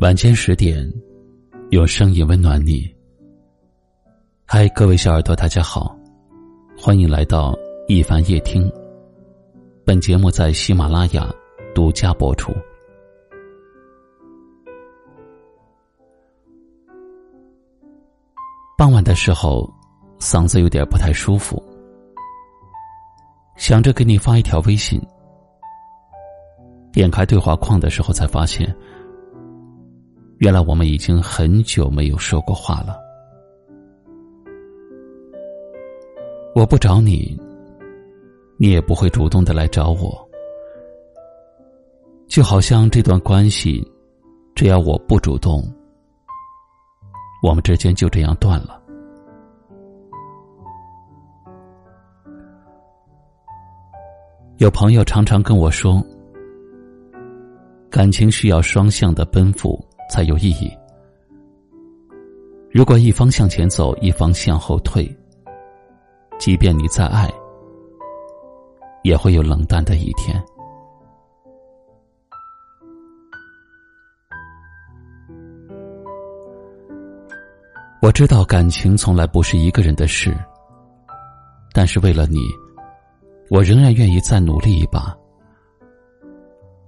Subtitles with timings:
[0.00, 0.88] 晚间十点，
[1.70, 2.88] 用声音温暖你。
[4.46, 5.92] 嗨，各位小耳朵，大家好，
[6.78, 7.52] 欢迎来到
[7.88, 8.70] 一凡夜听。
[9.84, 11.28] 本节目在喜马拉雅
[11.74, 12.52] 独家播出。
[18.76, 19.68] 傍晚的时候，
[20.20, 21.60] 嗓子有点不太舒服，
[23.56, 25.00] 想着给你发一条微信。
[26.92, 28.72] 点开对话框的时候，才发现。
[30.38, 32.96] 原来我们已经很久没有说过话了。
[36.54, 37.36] 我不找你，
[38.56, 40.28] 你也不会主动的来找我。
[42.28, 43.84] 就好像这段关系，
[44.54, 45.62] 只要我不主动，
[47.42, 48.80] 我们之间就这样断了。
[54.58, 56.04] 有朋友常常跟我说，
[57.90, 59.84] 感情需要双向的奔赴。
[60.08, 60.70] 才有意义。
[62.70, 65.08] 如果一方向前走，一方向后退，
[66.38, 67.28] 即便你再爱，
[69.02, 70.42] 也会有冷淡的一天。
[78.00, 80.32] 我知道感情从来不是一个人的事，
[81.72, 82.38] 但是为了你，
[83.50, 85.16] 我仍然愿意再努力一把。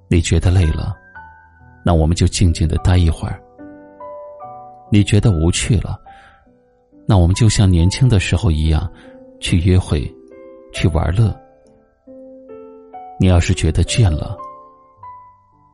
[0.09, 0.95] 你觉得累了？
[1.91, 3.43] 那我们就静静的待一会儿。
[4.93, 6.01] 你觉得无趣了，
[7.05, 8.89] 那我们就像年轻的时候一样，
[9.41, 10.01] 去约会，
[10.73, 11.37] 去玩乐。
[13.19, 14.37] 你要是觉得倦了，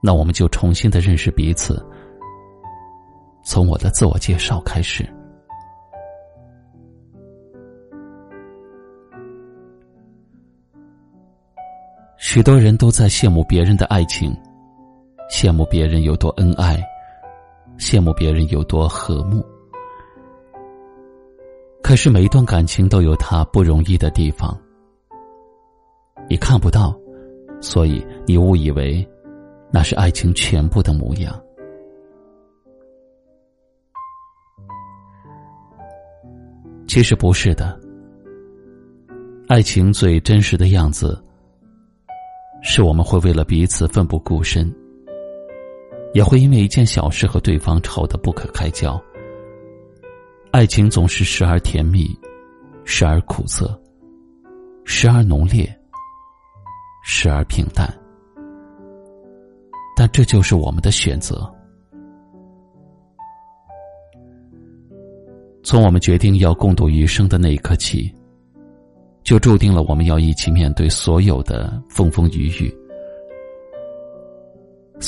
[0.03, 1.85] 那我们就重新的认识彼此。
[3.45, 5.07] 从我的自我介绍开始。
[12.17, 14.35] 许多人都在羡慕别人的爱情。
[15.31, 16.83] 羡慕别人有多恩爱，
[17.79, 19.45] 羡慕别人有多和睦。
[21.83, 24.59] 可是每一段感情都有它不容易的地方，
[26.29, 26.99] 你看不到，
[27.61, 29.07] 所以你误以为
[29.71, 31.41] 那是爱情全部的模样。
[36.89, 37.79] 其实不是的，
[39.49, 41.23] 爱情最真实的样子，
[42.63, 44.73] 是我们会为了彼此奋不顾身。
[46.17, 48.99] 也会因为一件小事和对方吵得不可开交。
[50.51, 52.19] 爱情总是时而甜蜜，
[52.87, 53.79] 时而苦涩，
[54.87, 55.69] 时而浓烈，
[57.05, 57.87] 时而平淡。
[59.95, 61.47] 但这就是我们的选择。
[65.63, 68.11] 从我们决定要共度余生的那一刻起，
[69.23, 72.75] 就注定了我们要一起面对所有的风风雨雨。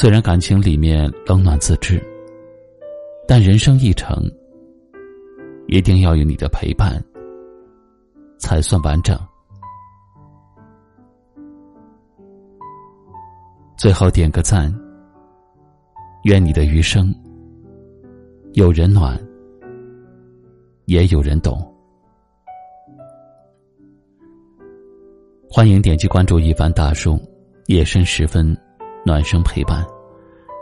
[0.00, 2.00] 虽然感情里面冷暖自知，
[3.26, 4.30] 但人生一程，
[5.66, 7.04] 一定要有你的陪伴，
[8.38, 9.18] 才算完整。
[13.76, 14.72] 最后点个赞，
[16.22, 17.12] 愿你的余生
[18.52, 19.20] 有人暖，
[20.84, 21.58] 也有人懂。
[25.50, 27.18] 欢迎点击关注一凡大叔，
[27.66, 28.56] 夜深时分。
[29.08, 29.82] 暖声陪伴，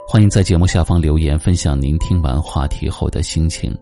[0.07, 3.77] 欢迎在节目下方留言分享您听完话题后的心情。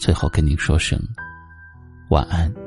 [0.00, 1.00] 最后跟您说声
[2.10, 2.65] 晚安。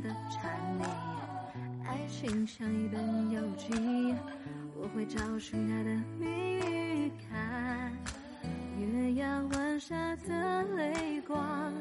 [0.00, 0.88] 的缠绵？
[1.84, 3.72] 爱情像一本游记，
[4.74, 7.12] 我会找寻它的谜语。
[7.30, 7.92] 看
[8.78, 9.94] 月牙湾下
[10.28, 11.72] 的泪光，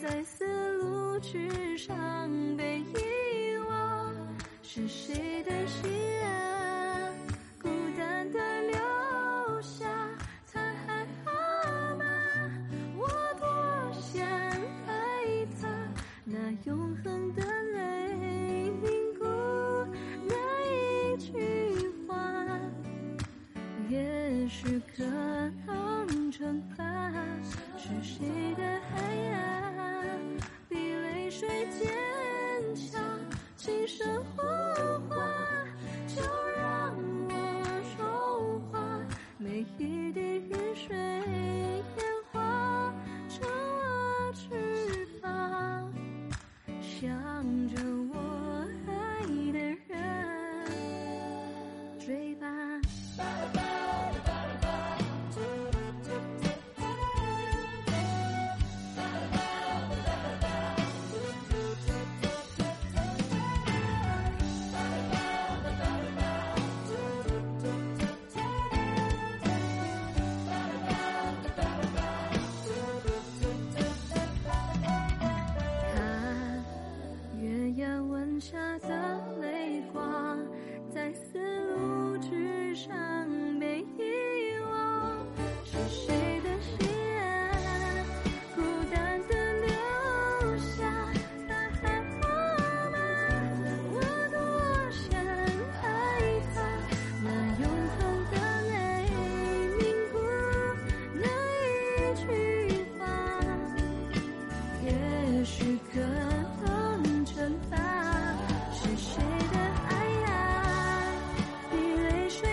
[0.00, 4.14] 在丝路之上被遗忘，
[4.62, 5.91] 是谁的心？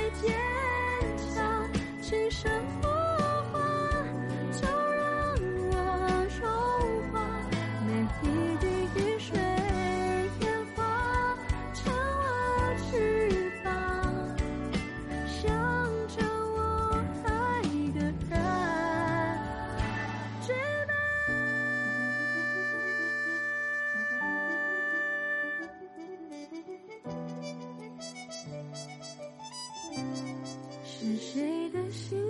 [0.09, 0.33] 坚
[1.17, 1.69] 强
[2.01, 2.51] 轻声
[30.99, 32.28] 是谁的心？